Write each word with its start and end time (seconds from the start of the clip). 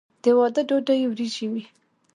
د 0.23 0.25
واده 0.37 0.61
ډوډۍ 0.69 1.01
وریجې 1.07 1.47
وي. 1.51 1.63